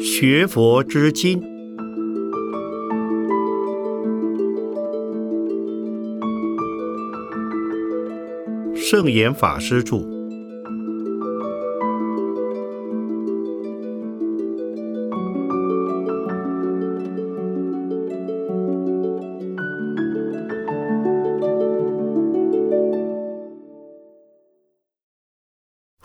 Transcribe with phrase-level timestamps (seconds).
[0.00, 1.42] 学佛之经，
[8.74, 10.11] 圣严法师著。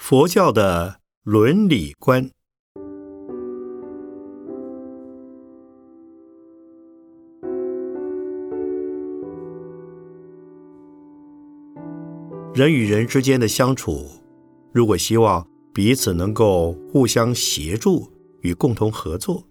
[0.09, 2.31] 佛教的伦理观，
[12.53, 14.05] 人与人之间的相处，
[14.71, 19.43] 如果希望彼此能够互相协助与共同合作，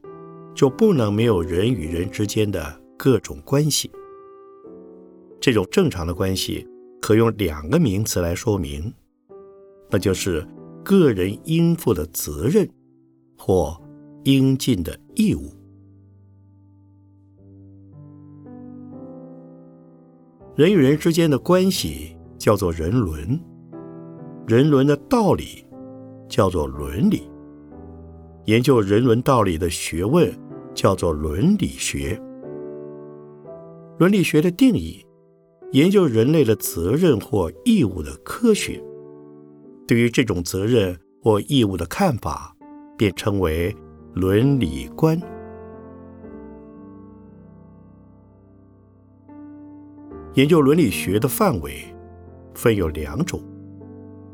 [0.55, 3.91] 就不能没有人与人之间的各种关系。
[5.39, 6.67] 这种正常的关系，
[7.03, 8.91] 可用两个名词来说明。
[9.91, 10.47] 那就是
[10.85, 12.69] 个人应负的责任
[13.37, 13.81] 或
[14.25, 15.53] 应尽的义务。
[20.55, 23.39] 人与人之间的关系叫做人伦，
[24.47, 25.65] 人伦的道理
[26.29, 27.23] 叫做伦理。
[28.47, 30.33] 研究人伦道理的学问
[30.73, 32.19] 叫做伦理学。
[33.99, 35.05] 伦理学的定义，
[35.73, 38.83] 研究人类的责任或义务的科学。
[39.87, 42.55] 对于这种责任或义务的看法，
[42.99, 43.75] 便称为
[44.15, 45.21] 伦理观。
[50.35, 51.83] 研究伦理学的范围
[52.55, 53.41] 分有两种，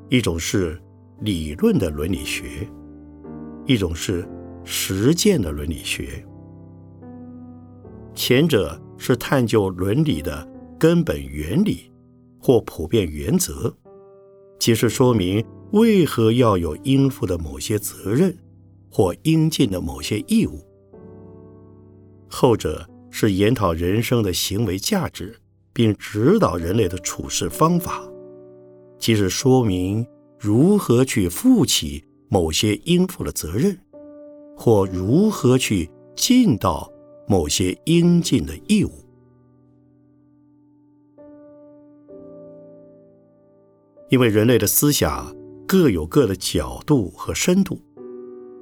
[0.09, 0.81] 一种是
[1.21, 2.67] 理论的伦理学，
[3.67, 4.27] 一种是
[4.65, 6.25] 实践的伦理学。
[8.15, 11.93] 前者是探究伦理的根本原理
[12.41, 13.75] 或普遍原则。
[14.63, 18.33] 即是说明为何要有应负的某些责任，
[18.89, 20.65] 或应尽的某些义务。
[22.29, 25.37] 后者是研讨人生的行为价值，
[25.73, 28.09] 并指导人类的处事方法，
[29.01, 30.07] 即是说明
[30.39, 33.77] 如何去负起某些应负的责任，
[34.57, 36.89] 或如何去尽到
[37.27, 38.93] 某些应尽的义务。
[44.13, 45.35] 因为人类的思想
[45.67, 47.81] 各有各的角度和深度，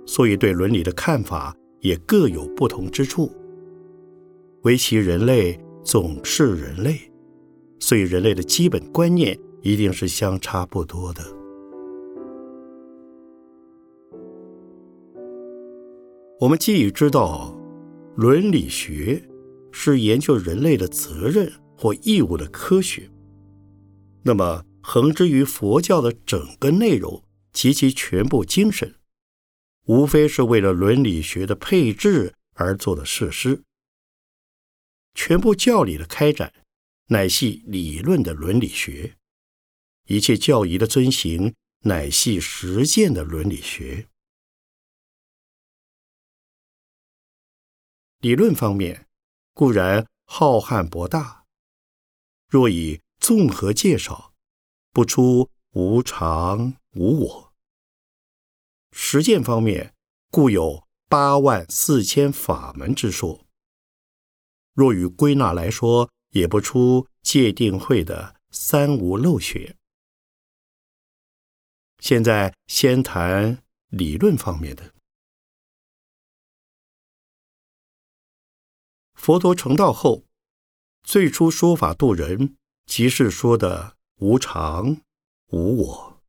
[0.07, 3.29] 所以对伦理的看法也各有不同之处。
[4.63, 7.01] 唯其人类总是人类，
[7.81, 11.25] 所以人类的基本观念一定是相差不多的。
[16.39, 17.53] 我们既已知道
[18.15, 19.21] 伦理学
[19.73, 23.11] 是研究人类的责任或义务的科学，
[24.23, 24.63] 那么。
[24.83, 28.99] 恒之于佛教的整个内容及其全部精神，
[29.85, 33.63] 无非是为了伦理学的配置而做的设施。
[35.15, 36.53] 全部教理的开展，
[37.07, 39.15] 乃系理论的伦理学；
[40.07, 44.09] 一切教义的遵行，乃系实践的伦理学。
[48.21, 49.09] 理论方面
[49.53, 51.45] 固然浩瀚博大，
[52.49, 54.30] 若以综合介绍。
[54.93, 57.53] 不出无常无我。
[58.93, 59.95] 实践方面，
[60.31, 63.47] 故有八万四千法门之说。
[64.75, 69.77] 若与归纳来说，也不出戒定慧的三无漏学。
[71.99, 74.95] 现在先谈理论方面的。
[79.15, 80.25] 佛陀成道后，
[81.03, 82.57] 最初说法度人，
[82.87, 84.00] 即是说的。
[84.21, 85.01] 无常
[85.49, 86.21] 无我，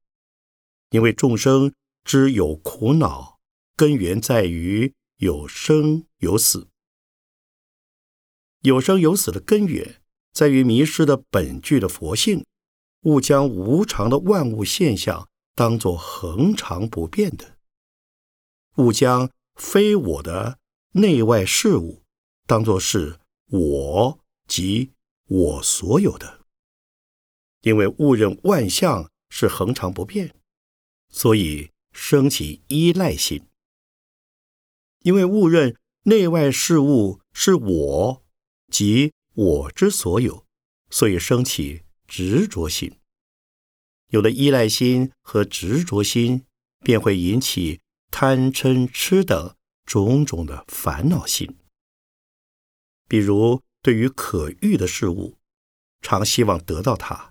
[0.91, 1.73] 因为众生
[2.05, 3.37] 之有苦恼，
[3.75, 6.69] 根源在于有生有死。
[8.61, 12.45] 有生有死的根源在于迷失的本具的佛性，
[13.01, 17.57] 误将无常的万物现象当作恒常不变的，
[18.77, 20.57] 误将非我的
[20.93, 22.03] 内外事物
[22.47, 24.91] 当作是我及
[25.27, 26.40] 我所有的。
[27.61, 30.35] 因为误认万象是恒常不变，
[31.09, 33.45] 所以生起依赖性；
[34.99, 38.23] 因为误认内外事物是我
[38.71, 40.45] 即我之所有，
[40.89, 42.97] 所以生起执着心。
[44.07, 46.45] 有了依赖心和执着心，
[46.79, 47.79] 便会引起
[48.09, 49.55] 贪嗔痴等
[49.85, 51.57] 种种的烦恼心。
[53.07, 55.37] 比如，对于可遇的事物，
[56.01, 57.30] 常希望得到它。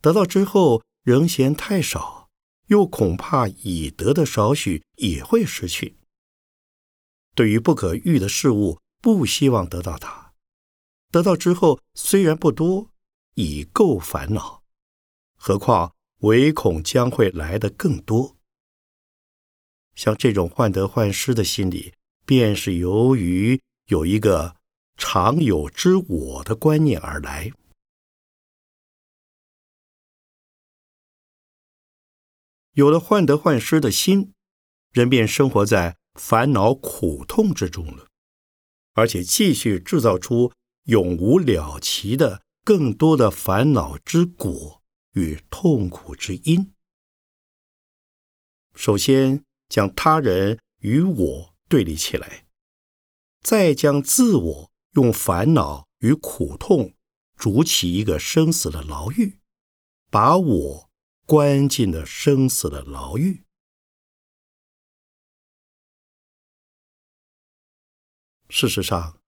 [0.00, 2.28] 得到之后，仍嫌太少，
[2.66, 5.96] 又恐怕已得的少许也会失去。
[7.34, 10.32] 对于不可遇的事物，不希望得到它；
[11.10, 12.90] 得到之后，虽然不多，
[13.34, 14.62] 已够烦恼，
[15.36, 18.36] 何况唯恐将会来的更多。
[19.94, 21.92] 像这种患得患失的心理，
[22.24, 24.56] 便是由于有一个
[24.96, 27.50] 常有之我的观念而来。
[32.76, 34.32] 有了患得患失的心，
[34.92, 35.98] 人便生活在。
[36.18, 38.06] 烦恼苦痛之中了，
[38.94, 40.50] 而且继续制造出
[40.84, 44.82] 永无了期的更多的烦恼之果
[45.12, 46.72] 与痛苦之因。
[48.74, 52.46] 首先将他人与我对立起来，
[53.42, 56.94] 再将自我用烦恼与苦痛
[57.36, 59.38] 筑起一个生死的牢狱，
[60.10, 60.85] 把我
[61.26, 63.42] 关进了生死的牢狱。
[68.48, 69.18] 事实上，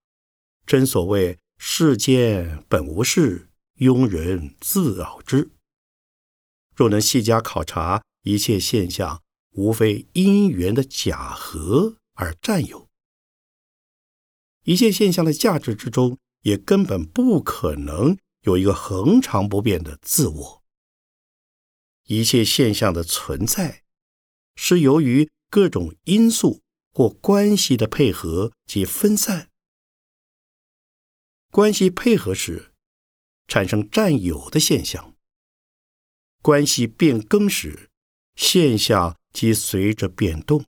[0.64, 3.48] 真所谓“世间本无事，
[3.78, 5.50] 庸人自扰之”。
[6.76, 12.88] 若能细加考察一切现象，无非因缘的假合而占有。
[14.62, 20.57] 一切现象的价值之中，也根本不可能有一个恒常不变的自我。
[22.08, 23.84] 一切现象的存在，
[24.54, 26.60] 是由于各种因素。
[26.90, 29.50] 或关系的配合及分散，
[31.52, 32.72] 关系配合时
[33.46, 35.14] 产生占有的现象；
[36.42, 37.88] 关系变更时，
[38.34, 40.64] 现象即随着变动；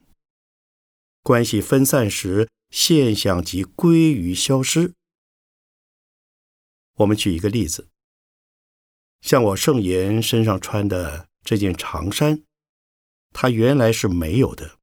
[1.24, 4.94] 关系分散时，现象即归于消失。
[6.98, 7.88] 我们举一个例子，
[9.20, 12.44] 像我圣言身上穿的这件长衫，
[13.32, 14.78] 它原来是没有的。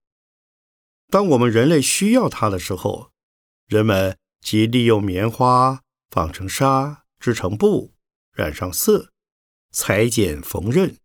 [1.08, 3.14] 当我们人类需要它的时候，
[3.68, 7.94] 人们即利用棉花纺成纱，织成布，
[8.34, 9.14] 染上色，
[9.72, 10.98] 裁剪缝纫，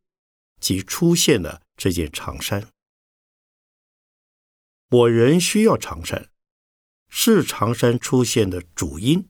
[0.61, 2.69] 即出现了这件长衫。
[4.91, 6.29] 我人需要长衫，
[7.09, 9.29] 是长衫出现的主因；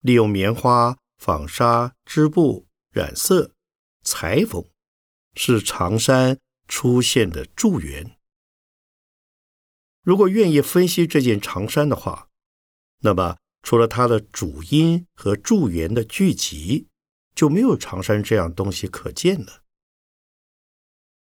[0.00, 3.52] 利用棉花纺纱、织布、染色、
[4.02, 4.68] 裁缝，
[5.36, 8.16] 是长衫出现的助缘。
[10.02, 12.28] 如果愿意分析这件长衫的话，
[13.00, 16.88] 那么除了它的主因和助缘的聚集，
[17.34, 19.62] 就没有长衫这样东西可见了。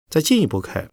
[0.08, 0.92] 再进一步看，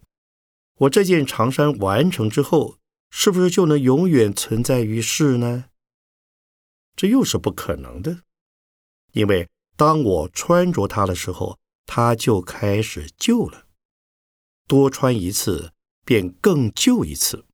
[0.75, 2.77] 我这件长衫完成之后，
[3.09, 5.69] 是不是就能永远存在于世呢？
[6.95, 8.23] 这又是不可能的，
[9.13, 9.47] 因为
[9.77, 13.67] 当我穿着它的时候，它就开始旧了，
[14.67, 15.73] 多穿一次
[16.03, 17.45] 便更旧一次。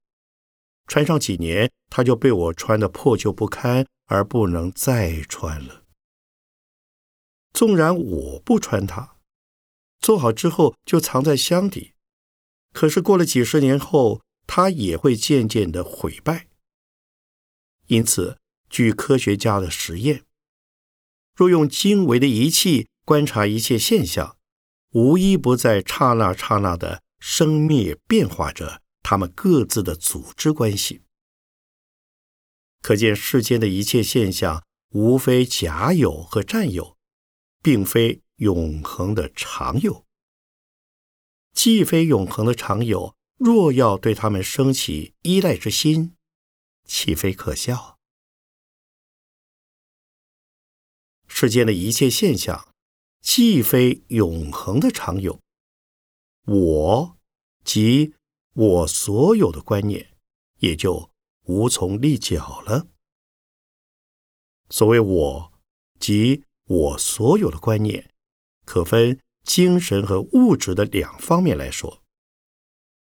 [0.87, 5.83] 穿上几年，它就被我穿得破旧不堪，而不能再穿了。
[7.53, 9.17] 纵然我不穿它，
[9.99, 11.93] 做好之后就藏在箱底，
[12.73, 16.47] 可是过了几十年后，它也会渐渐的毁败。
[17.87, 18.37] 因此，
[18.69, 20.23] 据科学家的实验，
[21.35, 24.37] 若用精微的仪器观察一切现象，
[24.91, 28.81] 无一不在刹那刹那的生灭变化着。
[29.03, 31.01] 他们各自的组织关系，
[32.81, 36.97] 可见世间的一切现象，无非假有和占有，
[37.63, 40.05] 并非永恒的常有。
[41.51, 46.15] 既非永恒的常有，若要对他们生起依赖之心，
[46.85, 47.99] 岂非可笑？
[51.27, 52.70] 世间的一切现象，
[53.21, 55.39] 既非永恒的常有，
[56.45, 57.17] 我
[57.63, 58.13] 及。
[58.53, 60.17] 我所有的观念
[60.59, 61.09] 也就
[61.43, 62.87] 无从立脚了。
[64.69, 65.53] 所谓我，
[66.01, 68.11] 及我所有的观念，
[68.65, 72.03] 可分精神和物质的两方面来说。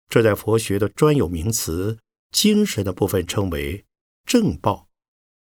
[0.09, 1.97] 这在佛学的专有名词，
[2.31, 3.85] 精神的部分称为
[4.25, 4.89] 正报，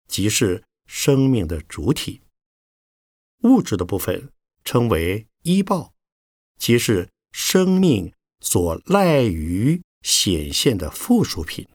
[0.06, 2.20] 即是生命的主体；
[3.42, 4.32] 物质的部分
[4.66, 5.94] 称为依报，
[6.58, 9.80] 即是生命所赖于。
[10.02, 11.66] 显现的附属品。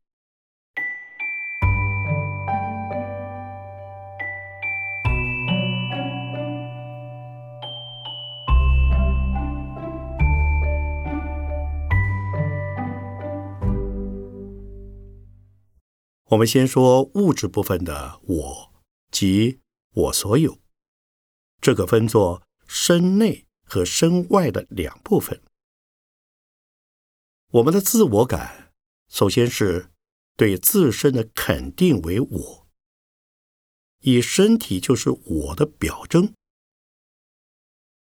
[16.28, 18.74] 我们先说物质部分的我，
[19.12, 19.60] 即
[19.94, 20.58] 我所有。
[21.60, 22.42] 这个分作
[22.74, 25.44] 身内和身外的两部分。
[27.50, 28.72] 我们的自我感，
[29.10, 29.92] 首先是
[30.38, 32.68] 对自身的肯定为我，
[34.00, 36.34] 以身体就是我的表征。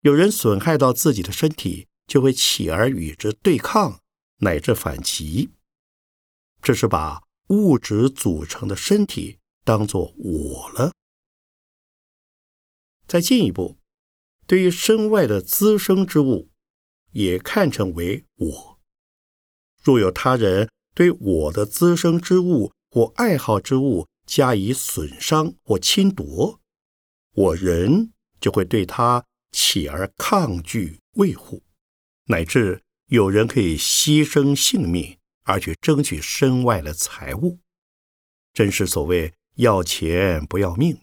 [0.02, 4.00] 有人损害到自己的身体，就会起而与之对抗，
[4.36, 5.50] 乃至反击。
[6.62, 10.92] 这是把物质组成的身体当作我了。
[13.08, 13.76] 再进一步，
[14.52, 16.50] 对于身外的滋生之物，
[17.12, 18.78] 也看成为我。
[19.82, 26.60] 若有他人对我的滋生之物或爱好之物加以损伤或侵夺，
[27.32, 29.24] 我人就会对他。
[29.52, 31.62] 起而抗拒维护，
[32.24, 37.58] 乃至有人可以牺牲性命而去争取身外的财物，
[38.52, 41.00] 真是所谓要钱不要命。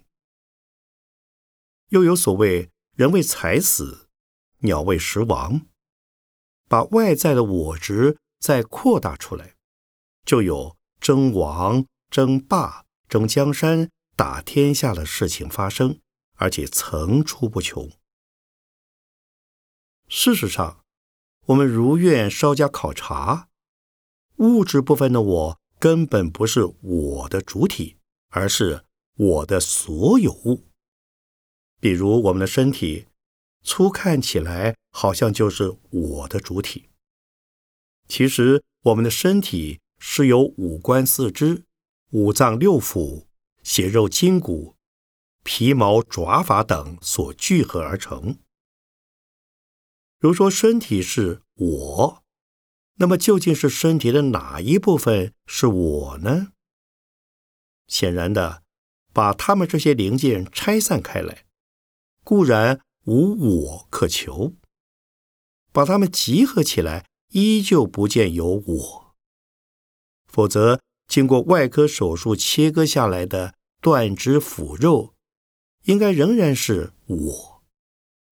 [1.89, 4.09] 又有所谓人为财死，
[4.57, 5.67] 鸟为食亡，
[6.67, 9.55] 把外在的我执再扩大出来，
[10.25, 16.01] 就有争王、争霸、争江山、打天下的事情发生，
[16.35, 17.89] 而且层出不穷。
[20.09, 20.83] 事实上，
[21.45, 23.47] 我们如愿稍加考察，
[24.39, 27.95] 物质部分的我根本不是我的主体，
[28.31, 28.83] 而是
[29.15, 30.68] 我的所有物。
[31.79, 33.07] 比如我们的身体，
[33.63, 36.89] 粗看起来好像就是我的主体，
[38.07, 41.63] 其实我们的身体是由五官四肢、
[42.11, 43.25] 五脏六腑、
[43.63, 44.75] 血肉筋骨、
[45.43, 48.37] 皮毛爪发等所聚合而成。
[50.19, 52.23] 如说身体是我，
[52.95, 56.51] 那么究竟是身体的哪一部分是我呢？
[57.87, 58.63] 显然的，
[59.13, 61.45] 把它们这些零件拆散开来，
[62.29, 64.53] 固然无我可求；
[65.71, 69.15] 把它们集合起来，依旧不见有我。
[70.27, 75.15] 否则，经过外科手术切割下来的断肢腐肉，
[75.85, 77.63] 应该仍然是我。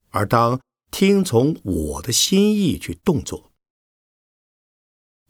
[0.10, 0.62] 而当
[0.92, 3.51] 听从我的心意去动作，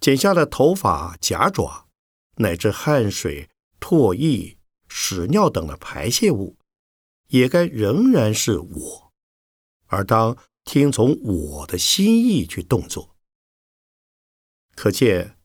[0.01, 1.88] 剪下的头发、甲爪，
[2.36, 4.57] 乃至汗水、唾液、
[4.89, 6.57] 屎尿等的排泄物，
[7.27, 9.13] 也该仍然是我。
[9.88, 13.15] 而当听从我的心意去动作，
[14.75, 15.38] 可见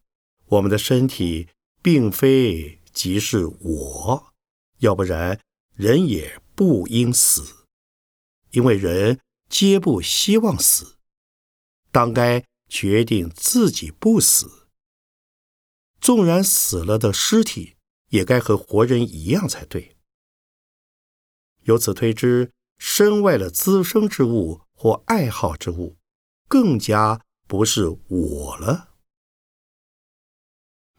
[0.46, 1.48] 我们的身体
[1.82, 4.32] 并非即是我，
[4.78, 5.40] 要不然
[5.74, 7.66] 人也不应死，
[8.50, 9.20] 因为人。
[9.52, 10.96] 皆不希望死，
[11.90, 14.66] 当该决定自己不死。
[16.00, 17.76] 纵然死了的尸体，
[18.08, 19.98] 也该和活人一样才对。
[21.64, 25.96] 由此推知，身外的滋生之物或爱好之物，
[26.48, 28.90] 更加不是我了。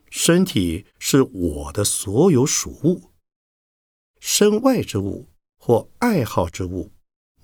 [0.09, 3.11] 身体是我的所有属物，
[4.19, 5.27] 身外之物
[5.57, 6.91] 或爱好之物。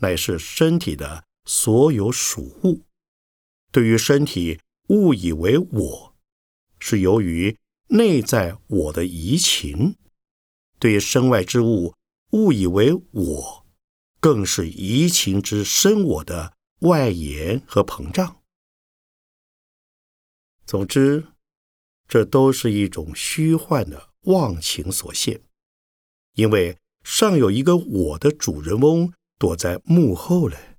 [0.02, 2.86] 乃是身体的所有属物，
[3.70, 6.16] 对于身体误以为我，
[6.80, 7.58] 是由于
[7.90, 9.96] 内在我的移情；
[10.80, 11.96] 对身外之物
[12.32, 13.66] 误以为我，
[14.20, 18.42] 更是移情之身我的外延和膨胀。
[20.66, 21.28] 总之，
[22.08, 25.42] 这都是一种虚幻的妄情所现，
[26.34, 29.14] 因为尚有一个我的主人翁。
[29.40, 30.76] 躲在幕后嘞，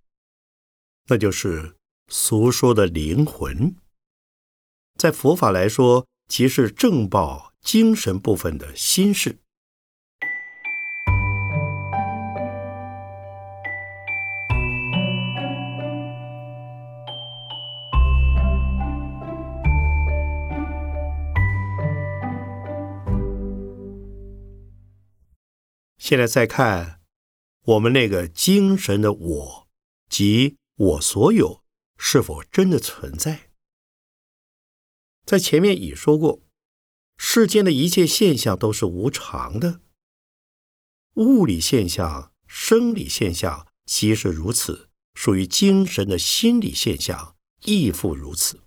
[1.06, 1.76] 那就是
[2.08, 3.74] 俗说的灵魂。
[4.98, 9.39] 在佛法来说，即是正报精神部分的心事。
[26.10, 27.00] 现在再看。
[27.66, 29.68] 我们那个精神的我
[30.08, 31.62] 及我所有，
[31.98, 33.52] 是否真的存在？
[35.24, 36.42] 在前面已说过，
[37.16, 39.82] 世间的一切现象都是无常的，
[41.14, 48.64] 物理现象、生理现象即是如此，属于精神的心理现象亦复如此。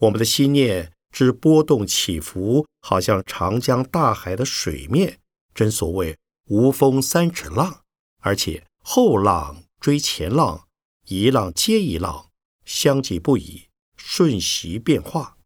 [0.00, 5.20] 我们的心念之波动起伏，好像长江大海的水面，
[5.60, 6.16] 真所谓。
[6.46, 7.84] 无风三尺浪，
[8.20, 10.66] 而且后浪追前浪，
[11.04, 12.30] 一浪接一浪，
[12.64, 15.36] 相继不已，瞬息变化。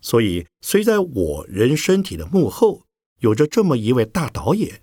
[0.00, 2.84] 所以，虽在我人身体的幕后，
[3.20, 4.82] 有着这么一位大导演，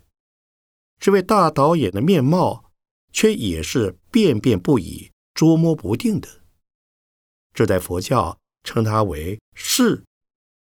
[0.98, 2.72] 这位大导演的面貌，
[3.12, 6.41] 却也是变变不已、捉摸不定的。
[7.53, 10.06] 这在佛教称它为“事”，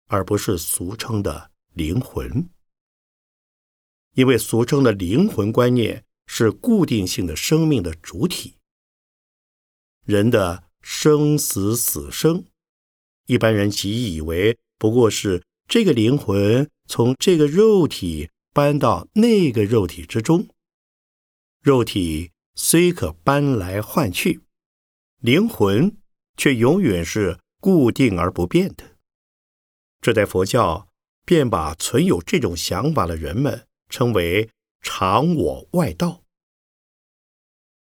[0.07, 2.49] 而不是俗称的灵魂。
[4.15, 8.55] 因为俗称的灵魂观念是固定性的生命的主体，
[10.05, 12.45] 人的生死死生，
[13.27, 20.47] 一般人即以为不过是这个灵魂从这个肉体搬到那个肉体之中，
[21.61, 24.41] 肉体虽可搬来换去，
[25.19, 25.97] 灵魂
[26.37, 28.95] 却永远是固定而不变的。
[29.99, 30.87] 这在佛教
[31.25, 33.67] 便把存有这种想法的人们。
[33.95, 34.49] 称为
[34.81, 36.25] 常我外道。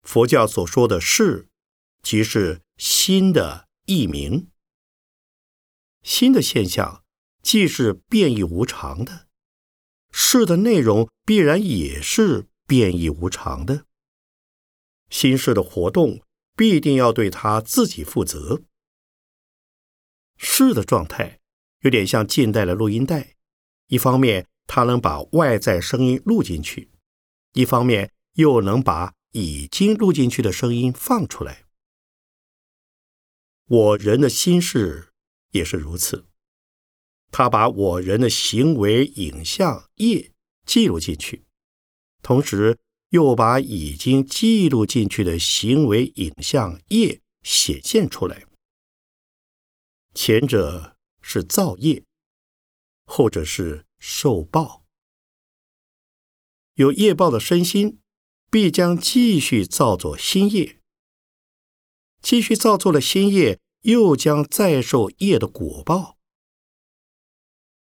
[0.03, 1.49] 佛教所说的事，
[2.03, 4.51] 即是心的异名。
[6.03, 7.03] 心的现象
[7.41, 9.27] 既是变异无常的，
[10.11, 13.87] 事的内容必然也是变异无常的。
[15.09, 16.21] 心事的活动
[16.55, 18.61] 必定要对他自己负责。
[20.37, 21.39] 事的状态
[21.79, 23.35] 有点像近代的录音带，
[23.87, 24.45] 一方面。
[24.67, 26.89] 它能把外在声音录进去，
[27.53, 31.63] 一方面又能把已经录进去的声音放出来。
[33.67, 35.13] 我人的心事
[35.51, 36.25] 也是如此，
[37.31, 40.31] 他把我人的行为影像业
[40.65, 41.45] 记录进去，
[42.21, 42.77] 同时
[43.09, 48.45] 又把已经记录进去的行为影像业显现出来。
[50.13, 52.03] 前者是造业，
[53.05, 53.84] 后者是。
[53.97, 54.85] 受报，
[56.75, 57.99] 有业报的身心，
[58.49, 60.79] 必将继续造作新业；
[62.21, 66.17] 继续造作了新业，又将再受业的果报。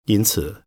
[0.05, 0.65] 因此，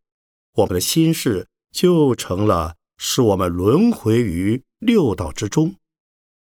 [0.52, 5.76] 我们的心事就成了使我们轮回于六道之中，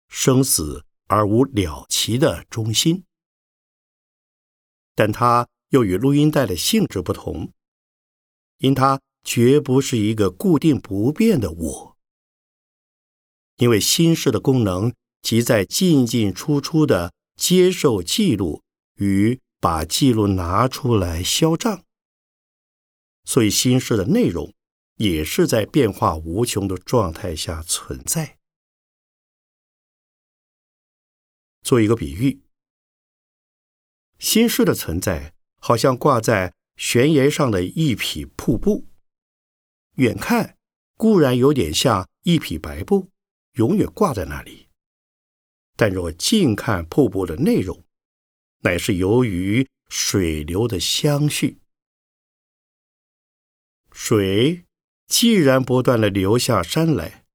[0.07, 3.03] 生死而无了期的中心。
[4.95, 7.51] 但它又与录音带的性质不同。
[8.63, 11.97] 因它绝不是一个固定不变的我，
[13.57, 18.63] 因为心事的功能即在进进出出的接受记录
[18.95, 21.83] 与把记录拿出来消账，
[23.25, 24.53] 所以心事的内容
[24.95, 28.37] 也是在变化无穷的状态下存在。
[31.61, 32.41] 做一个比喻，
[34.19, 36.53] 心事的存在好像挂在。
[36.75, 38.87] 悬崖上的一匹瀑布，
[39.95, 40.57] 远看
[40.97, 43.11] 固然有点像一匹白布，
[43.53, 44.69] 永远挂在那里；
[45.75, 47.83] 但若近看瀑布的内容，
[48.61, 51.59] 乃是由于水流的相续。
[53.91, 54.65] 水
[55.07, 57.25] 既然不断的流下山来，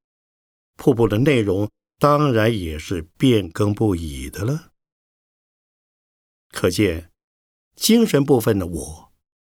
[0.77, 4.72] 瀑布的内容当然也是变更不已的了。
[6.51, 7.12] 可见
[7.77, 9.08] 精神部分的我。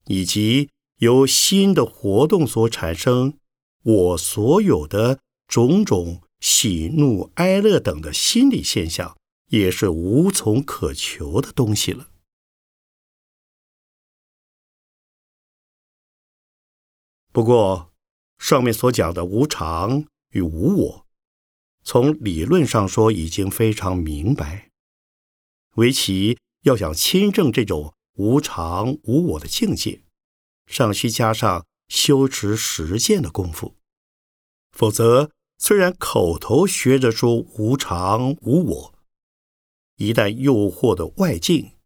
[0.07, 3.39] 以及由心的活动所产生，
[3.83, 9.17] 我所有的种种喜怒哀乐等的心理现象，
[9.49, 12.11] 也是无从可求的东西了。
[17.33, 17.93] 不过，
[18.39, 21.07] 上面所讲的无常与无我，
[21.83, 24.71] 从理论上说已经非常明白。
[25.77, 27.94] 唯其要想亲证这种。
[28.15, 30.05] 无常无我的境界，
[30.67, 33.75] 尚需加上修持实践的功夫。
[34.71, 38.95] 否则，虽然口头学着说无常无我，
[39.97, 41.77] 一旦诱惑的外境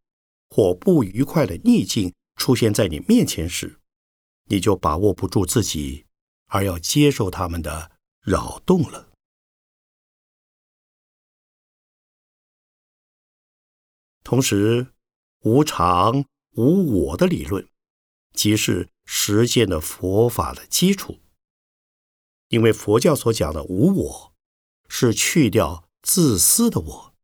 [0.51, 3.81] 或不愉快的逆境出现在你面前时，
[4.45, 6.05] 你就把握不住自己，
[6.49, 9.11] 而要接受他们的扰动了。
[14.23, 14.89] 同时。
[15.41, 17.69] 无常无我的理论，
[18.33, 21.19] 即是实践的佛法的基础。
[22.49, 24.35] 因为佛教所讲的无我，
[24.89, 27.15] 是去掉自私的我，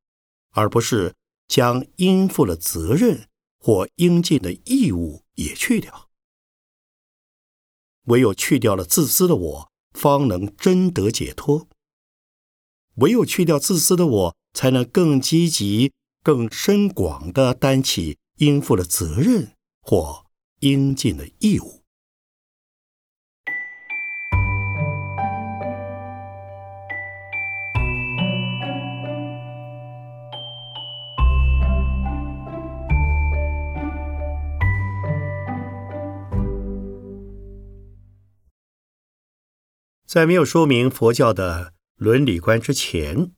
[0.50, 1.14] 而不是
[1.48, 6.10] 将应负的责任或应尽的义务也去掉。
[8.04, 11.66] 唯有去掉了自私的我，方能真得解脱。
[12.96, 15.92] 唯有去掉自私的我，才能更积极。
[16.24, 20.24] 更深广的担起应负的责任或
[20.60, 21.82] 应尽的义务。
[40.06, 43.32] 在没有说明佛教的伦理观之前，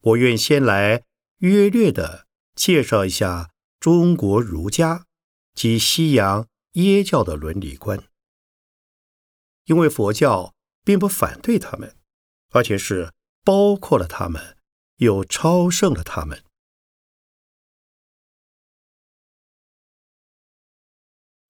[0.00, 1.02] 我愿先来
[1.42, 3.50] 约略的介绍一下
[3.80, 5.06] 中国儒家
[5.54, 8.04] 及西洋耶教的伦理观，
[9.64, 11.96] 因为佛教并不反对他们，
[12.50, 14.56] 而且是包括了他们，
[14.98, 16.44] 又超胜了他们。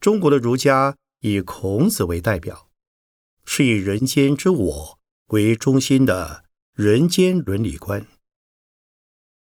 [0.01, 2.71] 中国的儒家以孔子为代表，
[3.45, 8.07] 是以人间之我为中心的人间伦理观。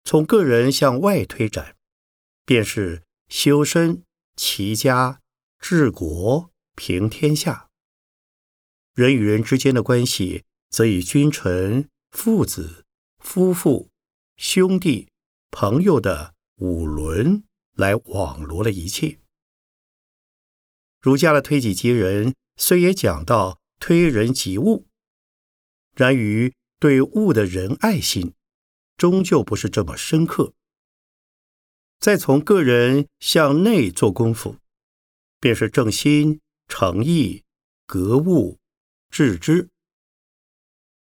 [0.07, 1.75] 从个人向外推展，
[2.45, 4.05] 便是修身、
[4.37, 5.21] 齐家、
[5.59, 7.69] 治国、平天下。
[8.95, 12.85] 人与人之间的关系，则以君臣、父子、
[13.19, 13.90] 夫妇、
[14.37, 15.09] 兄弟、
[15.51, 17.42] 朋友的五伦
[17.73, 19.19] 来网罗了一切。
[21.01, 24.87] 儒家的推己及人，虽也讲到推人及物，
[25.97, 28.36] 然于对物的仁爱心，
[28.97, 30.55] 终究不是这么深刻。
[31.99, 34.57] 再从个人向内做功夫，
[35.41, 37.45] 便是正心、诚意、
[37.87, 38.59] 格物、
[39.11, 39.71] 致知。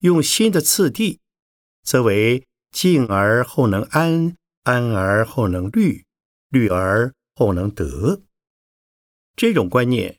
[0.00, 1.20] 用心的次第，
[1.82, 6.04] 则为静而后能安，安而后能虑，
[6.48, 8.22] 虑而后能得。
[9.34, 10.18] 这种观念，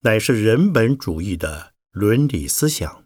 [0.00, 3.04] 乃是人本主义的伦理思想。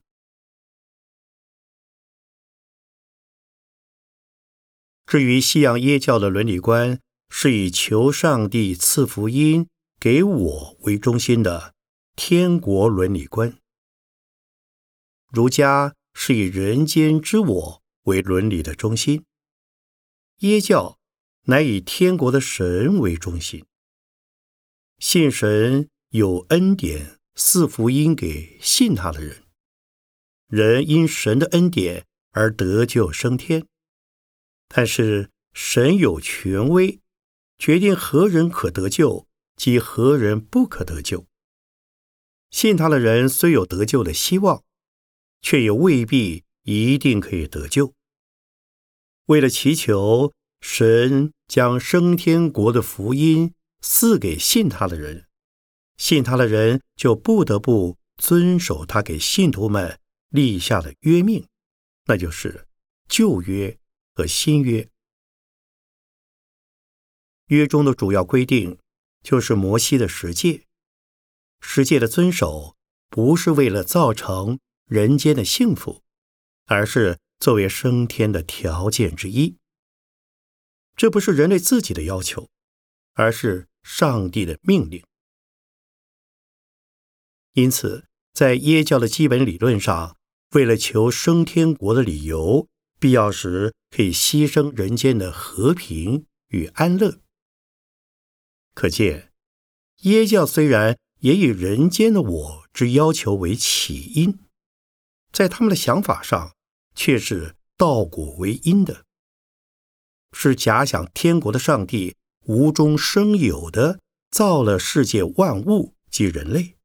[5.07, 9.69] 至于西洋耶教的伦理观，是以求上帝赐福音
[10.01, 11.75] 给我为中心的
[12.17, 13.57] 天国伦理观。
[15.31, 19.25] 儒家是以人间之我为伦理的中心，
[20.39, 20.99] 耶教
[21.45, 23.65] 乃以天国的神为中心。
[24.99, 29.43] 信神有恩典，赐福音给信他的人，
[30.49, 33.67] 人因神的恩典而得救升天。
[34.77, 36.99] 但是神有权威，
[37.59, 41.27] 决定何人可得救，及何人不可得救。
[42.51, 44.65] 信他的人虽有得救的希望，
[45.41, 47.95] 却也未必一定可以得救。
[49.27, 53.55] 为了祈求神将升天国的福音。
[53.87, 55.27] 赐给信他的人，
[55.99, 61.47] 信他的人就不得不遵守他给信徒们立下的约命，
[62.07, 62.67] 那就是
[63.07, 63.79] 旧约
[64.15, 64.89] 和新约。
[67.49, 68.79] 约中的主要规定
[69.23, 70.65] 就是摩西的十诫，
[71.61, 72.77] 十诫的遵守
[73.11, 76.03] 不是为了造成人间的幸福，
[76.67, 79.57] 而是作为升天的条件之一。
[80.97, 82.49] 这不是人类自己的要求，
[83.13, 83.69] 而是。
[83.87, 85.05] 上帝的命令，
[87.53, 90.17] 因此，在耶教的基本理论上，
[90.53, 92.67] 为了求升天国的理由，
[93.05, 97.21] 必要时可以牺牲人间的和平与安乐。
[98.73, 99.31] 可见，
[100.05, 104.39] 耶教虽然也以人间的我之要求为起因，
[105.31, 106.55] 在他们的想法上，
[106.95, 109.05] 却是道果为因的，
[110.33, 112.17] 是假想天国的上帝。
[112.47, 116.79] 无中生有的造了世界万物及人类，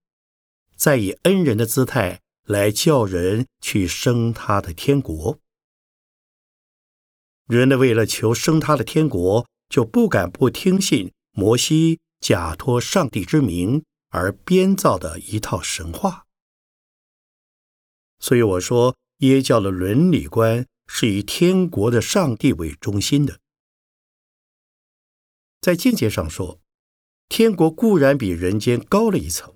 [0.76, 5.40] 再以恩人的姿态来叫人去生他的天国。
[7.50, 16.28] 人类为了求生他的天国，就不敢不听信摩西假托上帝之名而编造的一套神话。
[18.20, 23.40] 所以我说，耶教的伦理观是以天国的上帝为中心的。
[25.60, 26.62] 在境界上说，
[27.30, 29.56] 天国固然比人间高了一层，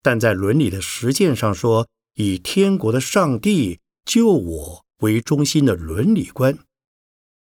[0.00, 6.58] 但在伦理的实践上说，以天国的上帝救我为中心的伦理观，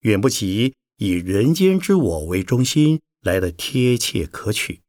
[0.00, 4.80] 远不及以人间之我为中心来的贴切可取。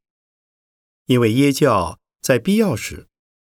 [1.06, 3.08] 因为耶教在必要时，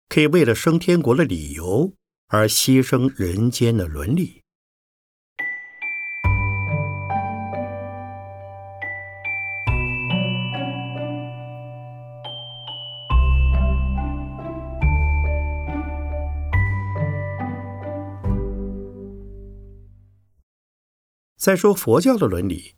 [0.08, 1.94] 可以为了升天国的理由
[2.28, 4.41] 而牺牲人间的伦理。
[21.42, 22.76] 再说佛教的伦理，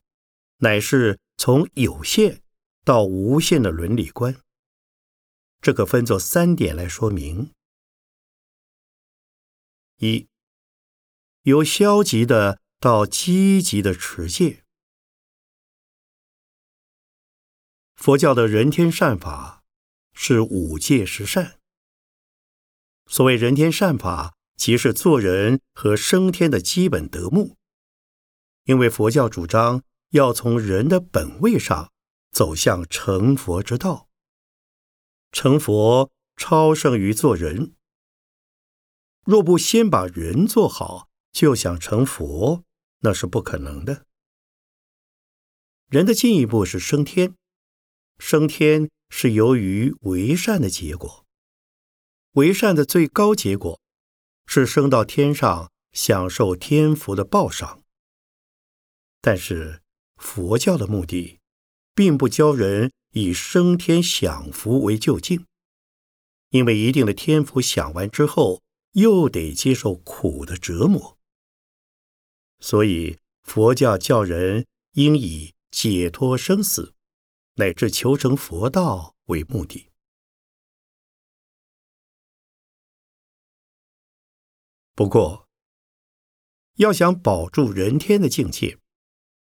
[0.60, 2.40] 乃是从有限
[2.82, 4.40] 到无限的伦理观。
[5.60, 7.52] 这可分作三点来说明：
[9.98, 10.28] 一，
[11.42, 14.64] 由消极的到积极的持戒。
[17.96, 19.62] 佛教的人天善法
[20.14, 21.60] 是五戒十善。
[23.08, 27.58] 所谓人天善法，即是做人和升天的基本德目。
[28.64, 31.92] 因为佛教主张要从人的本位上
[32.30, 34.08] 走向成佛之道，
[35.32, 37.74] 成佛超胜于做人。
[39.24, 42.64] 若不先把人做好，就想成佛，
[43.00, 44.04] 那是不可能的。
[45.88, 47.34] 人的进一步是升天，
[48.18, 51.24] 升天是由于为善的结果，
[52.32, 53.78] 为善的最高结果
[54.46, 57.83] 是升到天上，享受天福的报赏。
[59.26, 59.80] 但是
[60.16, 61.40] 佛教的目的，
[61.94, 65.46] 并不教人以升天享福为就近，
[66.50, 71.16] 因为一定的天福享完之后，又得接受苦的折磨。
[72.60, 76.92] 所以佛教教人应以解脱生死，
[77.54, 79.88] 乃至求成佛道为目的。
[84.94, 85.48] 不过，
[86.74, 88.78] 要想保住人天的境界。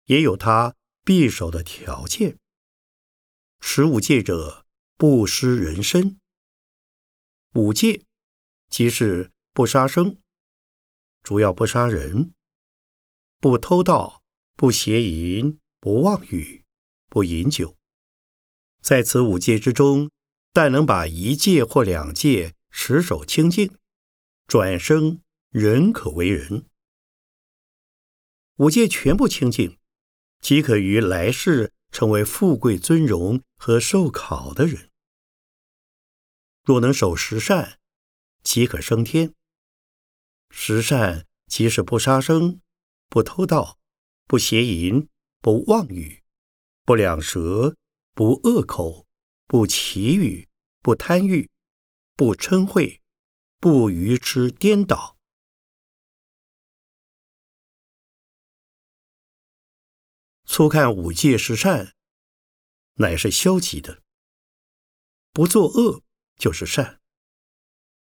[0.06, 2.38] 也有他必守的条件。
[3.60, 4.66] 持五戒者，
[4.96, 6.18] 不失人身。
[7.54, 8.04] 五戒
[8.68, 10.18] 即是不杀生，
[11.22, 12.32] 主要不杀人；
[13.40, 14.22] 不偷盗，
[14.54, 16.64] 不邪淫，不妄语，
[17.08, 17.76] 不饮酒。
[18.80, 20.10] 在此五戒之中，
[20.52, 23.76] 但能把一戒或两戒持守清净，
[24.46, 26.66] 转生人可为人。
[28.56, 29.78] 五戒全部清净。
[30.46, 34.92] 即可于来世成为富贵尊荣和受考的人。
[36.62, 37.80] 若能守十善，
[38.44, 39.34] 即可升天。
[40.50, 42.60] 十善即是不杀生、
[43.08, 43.80] 不偷盗、
[44.28, 45.08] 不邪淫、
[45.40, 46.22] 不妄语、
[46.84, 47.74] 不两舌、
[48.14, 49.04] 不恶口、
[49.48, 50.46] 不绮语、
[50.80, 51.50] 不贪欲、
[52.14, 53.00] 不嗔恚、
[53.58, 55.15] 不愚痴颠倒。
[60.46, 61.92] 初看五戒十善，
[62.94, 64.00] 乃是消极的；
[65.32, 66.02] 不作恶
[66.38, 67.00] 就是善。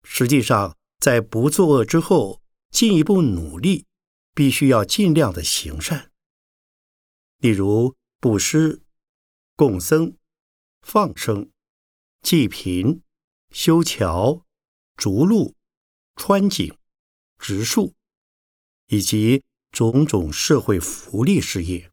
[0.04, 3.88] 实际上，在不作恶之后，进一步努力，
[4.36, 6.12] 必须要尽量的行善。
[7.38, 8.84] 例如布施、
[9.56, 10.18] 供僧、
[10.82, 11.50] 放生、
[12.22, 13.02] 济贫、
[13.52, 14.46] 修桥、
[14.96, 15.56] 筑路、
[16.16, 16.78] 穿井、
[17.40, 17.96] 植树，
[18.88, 21.92] 以及种种社会福利事业。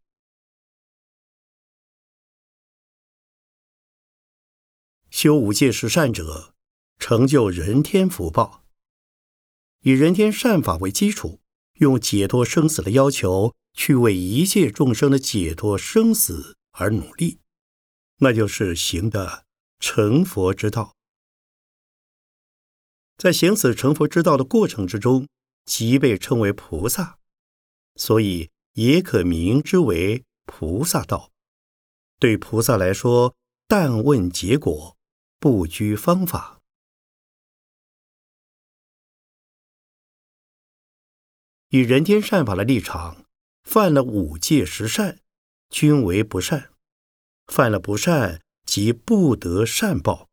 [5.24, 6.52] 修五戒十善者，
[6.98, 8.62] 成就人天福报。
[9.80, 11.40] 以人天善法为基础，
[11.76, 17.38] 用解脱生死的要求去为一切众生的解脱生死而努力，
[18.18, 19.46] 那就是行的
[19.80, 20.94] 成佛之道。
[23.16, 25.26] 在行此成佛之道的过程之中，
[25.64, 27.18] 即被称为菩萨，
[27.96, 31.30] 所以也可名之为菩萨道。
[32.18, 33.34] 对菩萨来说，
[33.66, 34.93] 但问结果。
[35.44, 36.62] 不拘方法，
[41.68, 43.26] 以人天善法的立场，
[43.62, 45.20] 犯了五戒十善，
[45.68, 46.70] 均为不善；
[47.48, 50.30] 犯了不善，即不得善报。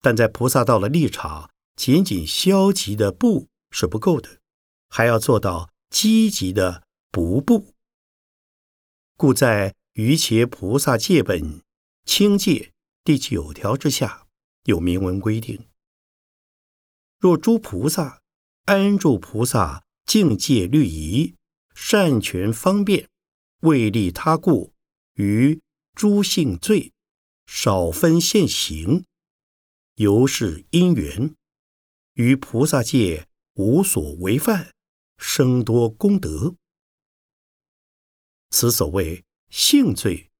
[0.00, 4.38] 但在菩萨道的立场，仅仅消极的不是不够的，
[4.90, 7.74] 还要做到积极的不不。
[9.16, 11.60] 故在于伽菩萨戒本
[12.04, 12.71] 清戒。
[13.04, 14.28] 第九条之下
[14.62, 15.68] 有明文规定：
[17.18, 18.22] 若诸菩萨
[18.66, 21.34] 安住菩萨境界律仪，
[21.74, 23.08] 善权方便，
[23.62, 24.72] 为利他故，
[25.14, 25.60] 于
[25.96, 26.92] 诸性罪
[27.44, 29.04] 少分现行，
[29.96, 31.34] 由是因缘，
[32.12, 34.72] 于菩萨界无所违犯，
[35.18, 36.54] 生多功德。
[38.50, 40.30] 此所谓性罪，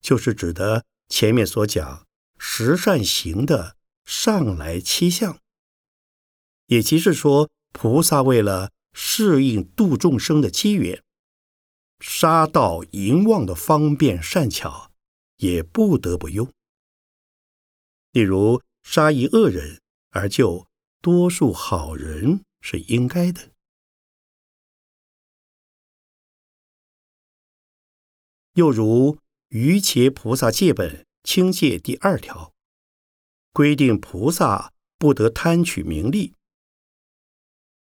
[0.00, 0.86] 就是指的。
[1.08, 2.06] 前面所讲
[2.38, 5.38] 十善行的上来七相，
[6.66, 11.02] 也即是说，菩萨为了适应度众生的机缘，
[11.98, 14.92] 杀盗淫妄的方便善巧，
[15.36, 16.52] 也不得不用。
[18.12, 20.66] 例如，杀一恶人而救
[21.00, 23.50] 多数好人是应该的。
[28.52, 29.18] 又如。
[29.48, 32.52] 于伽菩萨戒本清戒第二条
[33.52, 36.34] 规定，菩萨不得贪取名利。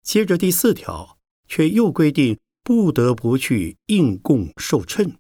[0.03, 5.17] 接着第四条却又规定，不得不去应供受称。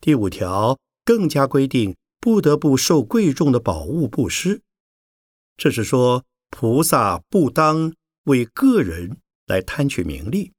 [0.00, 4.62] 第五条更加规定，不得不受贵重的宝物布施。
[5.56, 10.52] 这是说，菩萨不当为个人来贪取名利，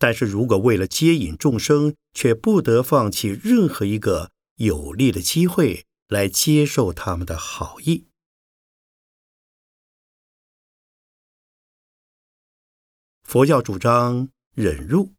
[0.00, 8.06] 但是如果为了接引众生，却不得放弃任何一个有利的机会来接受他们的好意。
[13.22, 15.12] 佛教主张忍辱，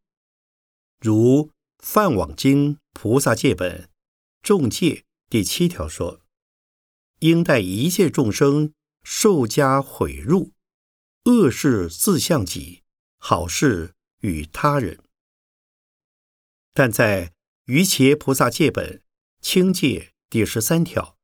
[0.99, 3.83] 如《梵网经·菩萨戒本·
[4.41, 4.87] 众戒》
[5.29, 6.21] 第七条说
[7.21, 10.53] ：“应待一切众生受加毁辱，
[11.25, 12.81] 恶事自向己，
[13.19, 14.99] 好事与他人。”
[16.73, 17.27] 但在
[17.65, 18.97] 《瑜伽菩萨戒本·
[19.41, 21.17] 清戒》第十三条，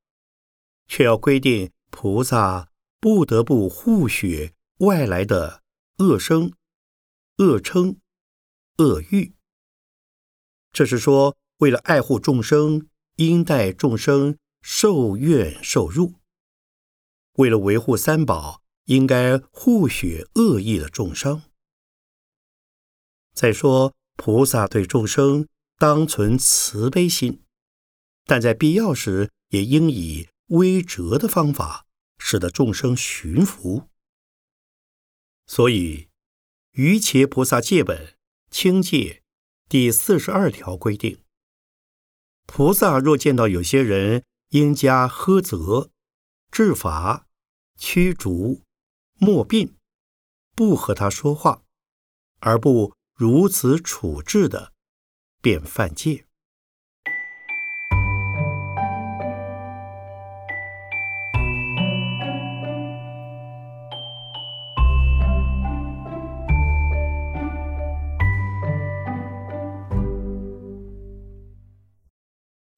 [0.88, 5.64] 却要规定菩萨不得不护学外来的
[5.98, 6.52] 恶生。
[7.40, 8.00] 恶称、
[8.78, 9.36] 恶欲，
[10.72, 16.16] 这是说，为了爱护众生，应待众生受怨受辱；
[17.34, 21.44] 为了维护三宝，应该护学恶意的众生。
[23.38, 25.48] 再说，菩萨对众生
[25.78, 27.44] 当存慈悲心，
[28.26, 31.86] 但在必要时，也应以微折的方法，
[32.18, 33.90] 使得众生驯服。
[35.46, 36.08] 所以。
[36.80, 38.16] 《瑜伽菩萨戒本
[38.52, 39.24] 清戒》
[39.70, 41.24] 第四十二条规定：
[42.46, 45.90] 菩萨若见到有些人应加呵责、
[46.52, 47.26] 治罚、
[47.76, 48.62] 驱逐、
[49.16, 49.76] 莫病，
[50.56, 51.64] 不和他说话，
[52.42, 54.74] 而不如此处置的，
[55.42, 56.28] 便犯戒。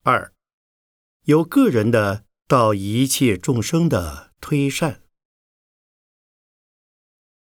[0.02, 0.32] 二，
[1.24, 5.02] 由个人的到一切众生的推善。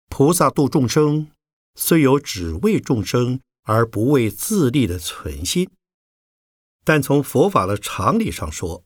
[0.08, 1.35] 菩萨度众生，
[1.76, 5.70] 虽有只为众生而不为自利的存心，
[6.84, 8.84] 但从佛法的常理上说，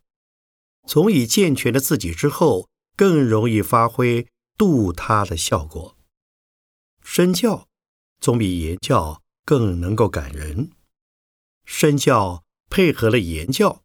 [0.88, 5.96] 从已健全了自己之后，更容易发挥度他的效果。
[7.04, 7.68] 身教
[8.20, 10.72] 总比言教更能够感人。
[11.66, 12.44] 身教。
[12.72, 13.84] 配合了言教，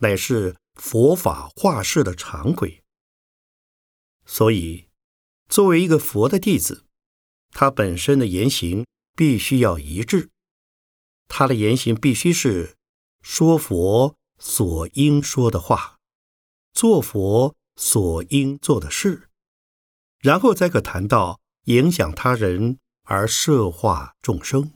[0.00, 2.84] 乃是佛法化世的常轨。
[4.26, 4.90] 所以，
[5.48, 6.84] 作为一个佛的弟子，
[7.52, 8.84] 他本身的言行
[9.14, 10.30] 必须要一致。
[11.28, 12.76] 他的言行必须是
[13.20, 15.98] 说佛所应说的话，
[16.72, 19.28] 做佛所应做的事，
[20.18, 24.72] 然后再可谈到影响他人而摄化众生。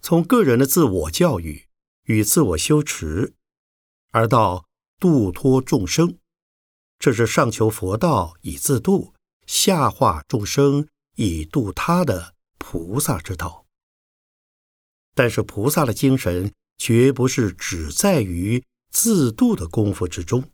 [0.00, 1.66] 从个人的自我教育
[2.04, 3.34] 与自我修持，
[4.10, 4.66] 而到
[5.00, 6.18] 度脱众生，
[6.98, 9.14] 这是上求佛道以自度，
[9.46, 13.66] 下化众生以度他的菩萨之道。
[15.14, 20.50] 但是菩萨的精神绝不是只在于自度的功夫之中，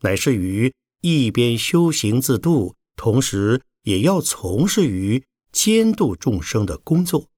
[0.00, 7.28] 乃是于一边修行自度，同时也要从事于监督众生的工作。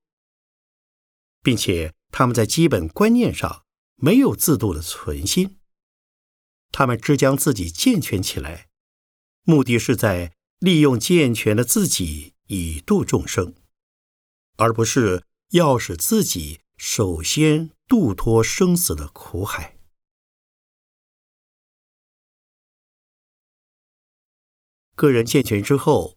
[1.43, 3.62] 并且他们在基本观念上
[3.95, 5.56] 没有自度的存心，
[6.72, 8.68] 他们只将自己健全起来，
[9.42, 13.55] 目的是在利用健全的自己以度众生，
[14.57, 19.76] 而不是要使自己首先度脱生死的苦海。
[24.94, 26.16] 个人健全之后，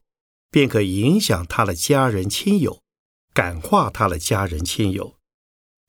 [0.50, 2.82] 便可影响他的家人亲友，
[3.34, 5.20] 感化他的家人亲友。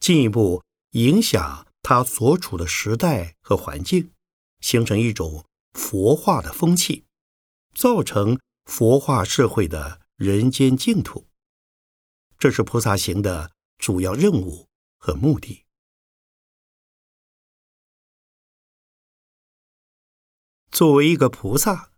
[0.01, 4.13] 进一步影响他所处的时代和环境，
[4.61, 7.05] 形成一种佛化的风气，
[7.75, 11.27] 造成佛化社会的人间净土。
[12.39, 14.69] 这是菩萨行的主要任务
[14.99, 15.65] 和目的。
[20.71, 21.93] 作为一个菩萨，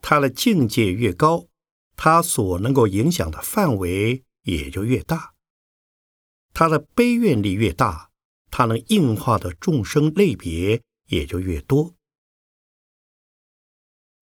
[0.00, 1.48] 他的境界越高，
[1.96, 5.34] 他所能够影响的范围也就越大。
[6.52, 8.10] 他的悲愿力越大，
[8.50, 11.94] 他能应化的众生类别也就越多。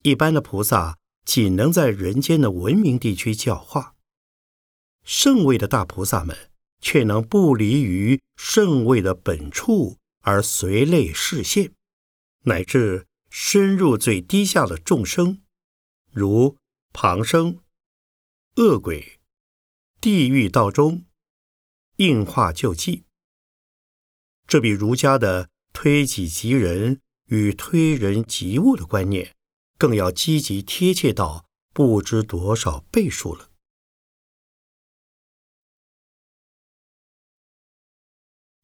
[0.02, 3.94] 一般的菩萨仅能在人间的文明地区教化，
[5.04, 11.72] 圣位的大菩萨们却能不离于圣位的本处而随类示现，
[12.42, 15.42] 乃至深入最低下的众生，
[16.10, 16.56] 如
[16.92, 17.60] 旁生、
[18.56, 19.20] 恶鬼、
[20.00, 21.04] 地狱道中。
[21.98, 23.04] 应化救济，
[24.46, 25.48] 这比儒家的
[25.78, 29.36] 推己及人与推人及物的观念，
[29.76, 33.50] 更要积极贴切到不知多少倍数了。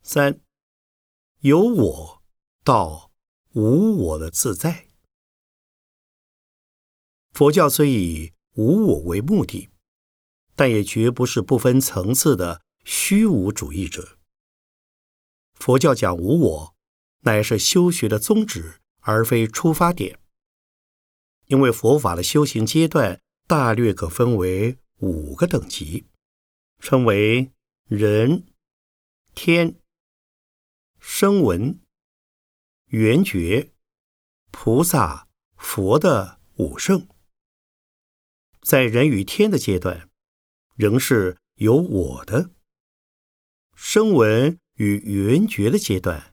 [0.03, 0.41] 三，
[1.41, 2.23] 由我
[2.65, 3.13] 到
[3.53, 4.89] 无我的自在。
[7.33, 9.69] 佛教虽以无我为目的，
[10.57, 14.17] 但也绝不是不分层次的虚无主义者。
[15.53, 16.75] 佛教讲无我，
[17.23, 20.18] 乃是修学的宗旨，而非出发点。
[21.47, 26.07] 因为佛法的修行阶段大略可分为五个等级，
[26.79, 27.51] 称为
[27.89, 28.47] 人、
[29.35, 29.77] 天。
[31.05, 31.81] 声闻、
[32.87, 33.73] 缘觉、
[34.53, 37.09] 菩萨、佛的五圣，
[38.61, 40.09] 在人与天的阶段，
[40.77, 42.53] 仍是有我的；
[43.75, 46.32] 声闻与缘觉的阶段，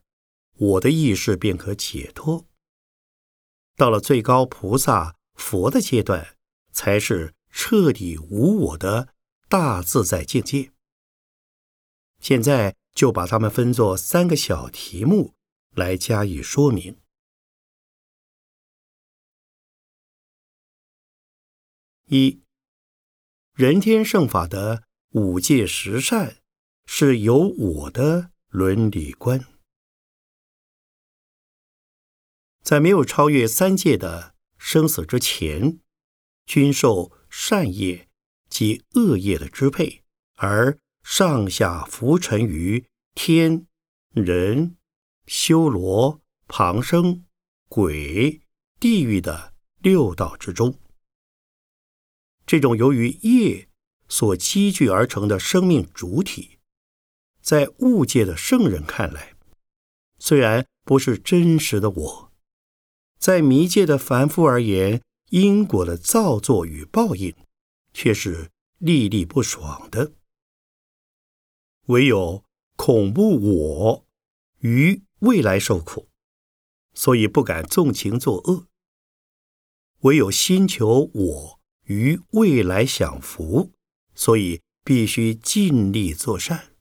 [0.60, 2.46] 我的意识便可解脱。
[3.76, 6.38] 到了最高菩萨、佛的阶段，
[6.72, 9.14] 才是彻底无我的
[9.48, 10.72] 大自在境界。
[12.20, 12.76] 现在。
[12.96, 15.34] 就把它们分作三个小题目
[15.74, 16.98] 来加以说明。
[22.08, 22.42] 一，
[23.54, 26.42] 人天圣法的五戒十善
[26.88, 29.46] 是有我的伦理观，
[32.70, 35.80] 在没有超越三界的生死之前，
[36.46, 38.08] 均受善业
[38.48, 40.04] 及恶业的支配，
[40.36, 40.78] 而。
[41.02, 43.66] 上下浮沉于天、
[44.12, 44.78] 人、
[45.26, 47.26] 修罗、旁生、
[47.68, 48.42] 鬼、
[48.80, 50.78] 地狱的六道之中。
[52.46, 53.70] 这种由于业
[54.08, 56.60] 所积聚而成的生命主体，
[57.42, 59.34] 在物界的圣人看来，
[60.20, 62.29] 虽然不是真实的我，
[63.20, 67.36] 在迷界的凡夫而言，因果的造作与报应，
[67.94, 70.14] 却是历历不爽的。
[71.88, 72.46] 唯有
[72.78, 74.06] 恐怖我
[74.60, 76.08] 于未来受苦，
[76.94, 78.68] 所以不敢纵情作恶；
[80.00, 83.74] 唯有心求我于未来享福，
[84.16, 86.74] 所以必须尽力作善。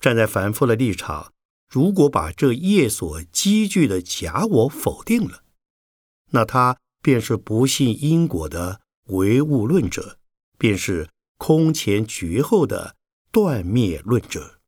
[0.00, 1.33] 站在凡夫的立场，
[1.74, 5.42] 如果把这业所积聚的假我否定了，
[6.30, 10.20] 那他便是不信因果的唯物论者，
[10.56, 12.94] 便是空前绝后的。
[13.32, 14.60] 断灭论者，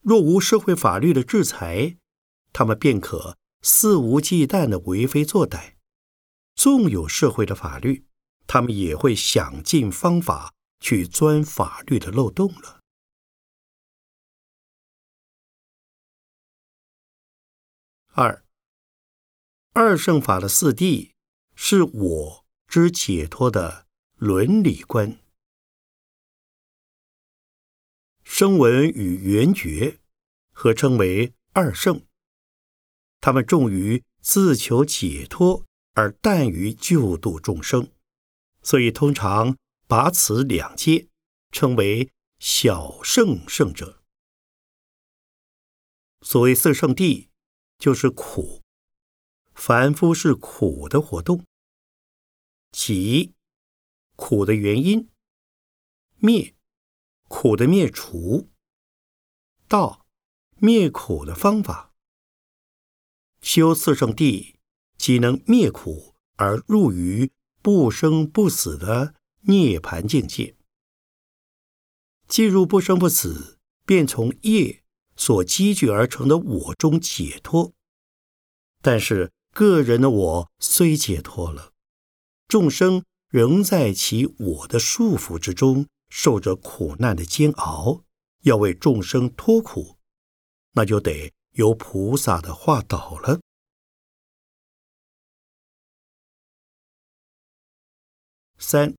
[0.00, 1.98] 若无社会法律的制裁，
[2.54, 5.74] 他们便可肆无忌惮的为非作歹；
[6.54, 8.06] 纵有社会的法律，
[8.46, 12.81] 他们也会想尽方法去钻法律的漏洞了。
[18.14, 18.44] 二，
[19.72, 21.12] 二圣法的四谛
[21.54, 23.86] 是我之解脱的
[24.16, 25.18] 伦理观。
[28.22, 29.98] 声闻与缘觉
[30.50, 32.04] 合称为二圣，
[33.18, 37.90] 他们重于自求解脱，而淡于救度众生，
[38.60, 39.56] 所以通常
[39.86, 41.08] 把此两阶
[41.50, 44.02] 称为小圣圣者。
[46.20, 47.28] 所谓四圣谛，
[47.82, 48.62] 就是苦，
[49.54, 51.44] 凡夫是苦的活动，
[52.70, 53.34] 即
[54.14, 55.10] 苦的原因，
[56.18, 56.54] 灭。
[57.26, 58.52] 苦的灭除，
[59.66, 60.06] 道
[60.58, 61.92] 灭苦的方法。
[63.40, 64.54] 修四圣谛，
[64.96, 70.56] 即能灭苦而入于不生不死的涅盘境界。
[72.28, 74.81] 进入不生不死，便从业
[75.24, 77.72] 所积聚而成的我中解脱。
[78.80, 81.70] 但是个人的我虽解脱了，
[82.48, 85.86] 众生仍在其我的束缚之中。
[86.14, 88.04] 受着苦难的煎熬，
[88.40, 89.96] 要为众生脱苦，
[90.72, 93.40] 那就得由菩萨的话导了。
[98.58, 98.94] 三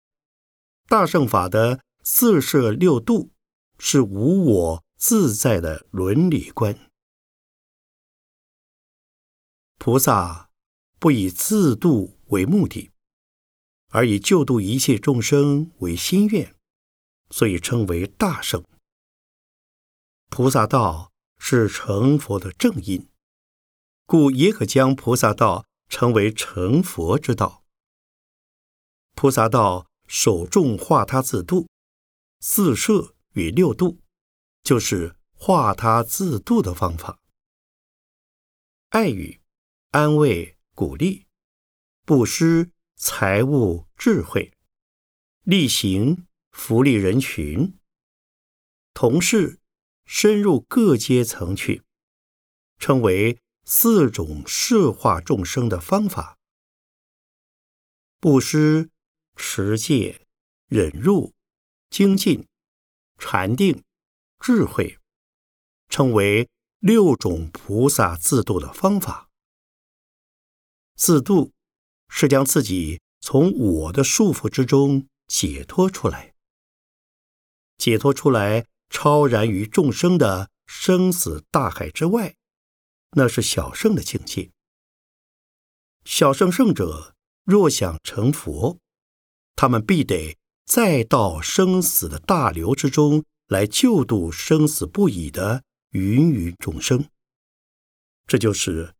[0.87, 3.29] 大圣法的四摄六度
[3.77, 6.89] 是无我自在的伦理观。
[9.77, 10.49] 菩萨
[10.97, 12.89] 不以自度为目的，
[13.89, 16.55] 而以救度一切众生为心愿。
[17.29, 18.63] 所以称为大圣。
[20.29, 23.09] 菩萨道是成佛的正因，
[24.05, 27.65] 故也可将菩萨道称为成佛之道。
[29.15, 31.67] 菩萨道首重化他自度，
[32.39, 33.99] 四摄与六度，
[34.63, 37.19] 就是化他自度的方法。
[38.89, 39.41] 爱语、
[39.91, 41.27] 安慰、鼓励、
[42.05, 44.53] 布施、财物、智慧、
[45.43, 47.77] 力行、福利人群、
[48.93, 49.59] 同事，
[50.05, 51.83] 深入各阶层去，
[52.77, 56.37] 称为四种摄化众生的方法：
[58.19, 58.91] 布施、
[59.35, 60.25] 持戒、
[60.67, 61.33] 忍辱、
[61.89, 62.47] 精进、
[63.17, 63.83] 禅定、
[64.43, 64.99] 智慧，
[65.87, 66.49] 称为。
[66.79, 69.29] 六种菩萨自度的方法。
[70.97, 71.53] 自度
[72.09, 76.33] 是将自己从我的束缚之中解脱出来，
[77.77, 82.35] 解脱出来，超然于众生的生死大海之外，
[83.11, 84.51] 那是小圣的境界。
[86.03, 87.15] 小圣圣者
[87.45, 88.77] 若想成佛，
[89.55, 95.63] 他们必得再到生死的大流之中来救度生死不已的。
[95.91, 97.07] 芸芸众生，
[98.25, 98.95] 这就是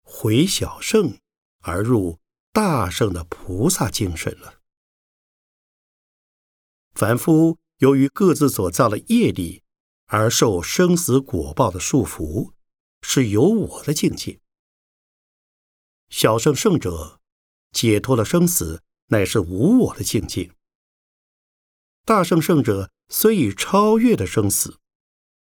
[0.00, 1.18] 回小圣
[1.58, 2.20] 而入
[2.52, 4.62] 大圣的菩萨精神了。
[6.94, 9.62] 凡夫由于各自所造的业力
[10.06, 12.52] 而受生死果报的束缚，
[13.02, 14.40] 是有我的境界。
[16.08, 17.20] 小圣圣者
[17.72, 20.50] 解脱了生死，乃是无我的境界。
[22.06, 24.78] 大圣圣者虽已超越了生死。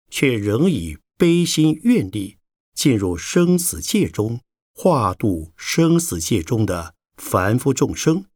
[0.09, 2.39] 却仍以悲心愿力
[2.73, 4.41] 进入生死界中，
[4.73, 8.27] 化度生死界中的凡夫众生，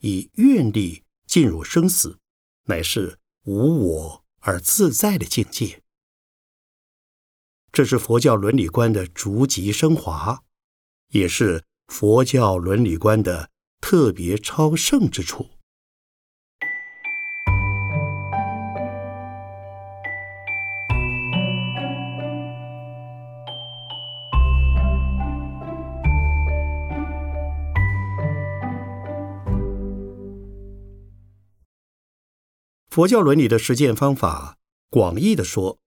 [0.00, 2.18] 以愿力进入生死，
[2.64, 5.82] 乃是无我而自在的境界。
[7.70, 10.44] 这是佛教伦理观的逐级升华，
[11.08, 13.50] 也是佛教伦理观的
[13.80, 15.50] 特别超胜之处。
[32.92, 34.58] 佛教伦理的实践方法，
[34.90, 35.80] 广义的说，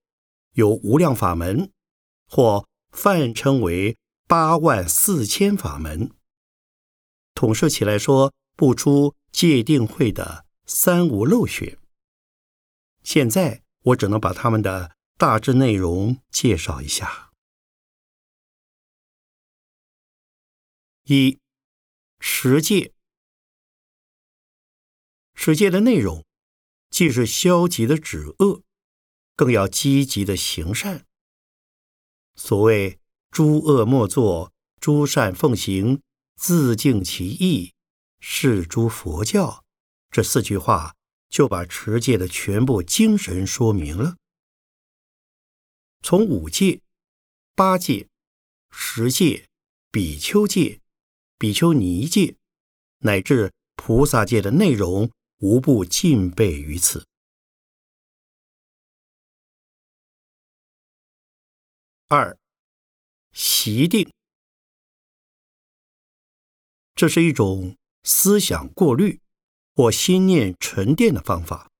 [0.54, 1.70] 有无量法门，
[2.26, 3.96] 或泛称为
[4.26, 6.10] 八万四千法门。
[7.32, 11.78] 统摄起来说，不出戒定慧的三无漏学。
[13.04, 17.30] 现在我只能把他们的大致内容介绍一下。
[21.04, 21.38] 一
[22.18, 22.92] 持戒，
[25.34, 26.25] 持戒的内容。
[26.90, 28.62] 既是消极的止恶，
[29.34, 31.04] 更要积极的行善。
[32.34, 32.98] 所谓
[33.30, 36.00] “诸恶莫作，诸善奉行，
[36.36, 37.72] 自净其意，
[38.20, 39.64] 是诸佛教”
[40.10, 40.94] 这四句话，
[41.28, 44.16] 就把持戒的全部精神说明了。
[46.02, 46.80] 从五戒、
[47.54, 48.08] 八戒、
[48.70, 49.48] 十戒、
[49.90, 50.80] 比丘戒、
[51.38, 52.36] 比丘尼戒，
[52.98, 55.10] 乃至菩萨戒的内容。
[55.38, 57.06] 无不尽备于此。
[62.08, 62.38] 二，
[63.32, 64.10] 习定，
[66.94, 69.20] 这是一种思想过滤
[69.74, 71.70] 或心念沉淀的方法。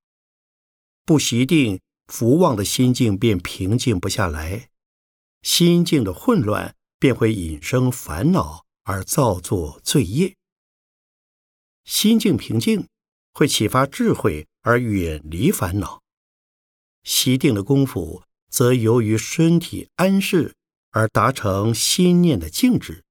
[1.04, 4.68] 不习定，福旺的心境便平静不下来，
[5.42, 10.36] 心境的混乱便会引生烦恼而造作罪业。
[11.84, 12.88] 心境平静。
[13.36, 16.00] 会启发智慧而远离烦恼，
[17.04, 20.54] 习定的功夫则由于身体安适
[20.92, 23.04] 而达成心念的静止，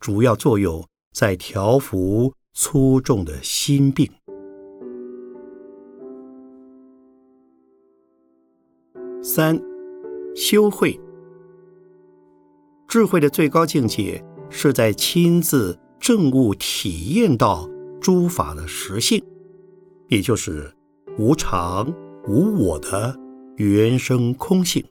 [0.00, 4.10] 主要作用在调伏粗重的心病。
[9.22, 9.62] 三，
[10.34, 10.98] 修慧，
[12.88, 17.70] 智慧的最高境界是在亲自证悟体验到
[18.00, 19.24] 诸法的实性。
[20.08, 20.72] 也就是
[21.18, 21.92] 无常
[22.28, 23.14] 无我的
[23.56, 24.84] 原生空性，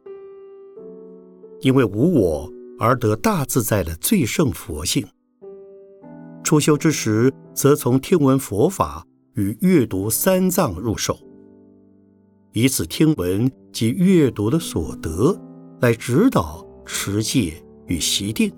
[1.61, 5.05] 因为无我而得大自在的最胜佛性。
[6.43, 11.17] 初修之时，则从听闻佛法与阅读三藏入手，
[12.51, 15.39] 以此听闻及阅读的所得
[15.79, 17.53] 来指导持戒
[17.87, 18.51] 与习定，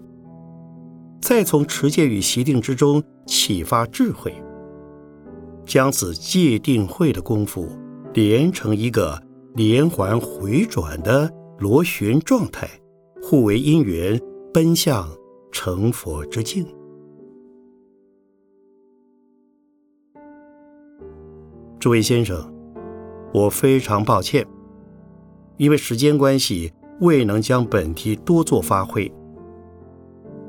[1.21, 4.33] 再从持戒与习定之中启发智慧。
[5.67, 7.67] 将此界定慧的功夫
[8.13, 9.21] 连成一个
[9.53, 12.69] 连环回转的螺旋状态，
[13.21, 14.19] 互为因缘，
[14.53, 15.05] 奔向
[15.51, 16.65] 成佛之境。
[21.79, 22.49] 诸位先生，
[23.33, 24.47] 我非常抱歉，
[25.57, 29.11] 因为时间关系，未能将本题多做发挥。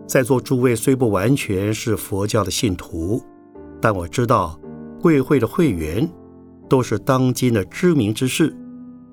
[0.06, 3.20] 在座诸位虽不完全是佛教的信徒，
[3.80, 4.58] 但我知道
[5.00, 6.08] 贵会的会员
[6.68, 8.54] 都是当今的知名之士，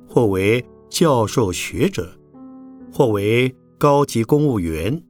[0.08, 2.12] 或为教授学者，
[2.92, 5.02] 或为高级公务员，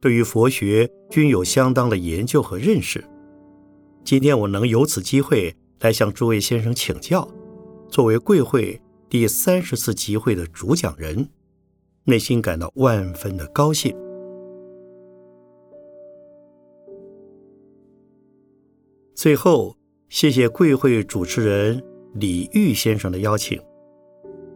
[0.00, 3.04] 对于佛学均有相当的研究和认识。
[4.04, 7.28] 今天我能有此机会来向诸位先生请教，
[7.88, 11.28] 作为贵会第三十次集会的主讲人，
[12.04, 13.94] 内心感到万分的高兴。
[19.14, 19.76] 最后，
[20.10, 21.80] 谢谢贵会主持人
[22.14, 23.62] 李玉先生的邀请，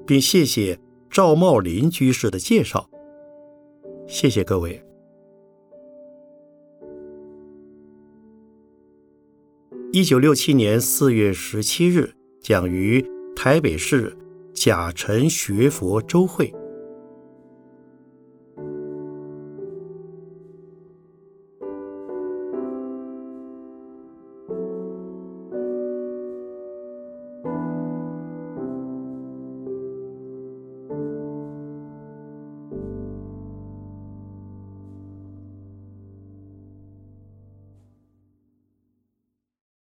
[0.04, 0.76] 并谢谢
[1.08, 2.90] 赵茂林居士的介绍。
[4.08, 4.84] 谢谢各位。
[9.92, 13.00] 一九六七年四月十七日，讲于
[13.36, 14.12] 台北市
[14.52, 16.52] 甲辰学佛周会。